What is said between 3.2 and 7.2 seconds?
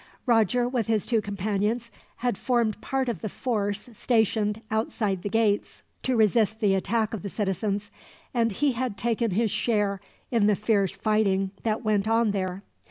the force stationed outside the gates to resist the attack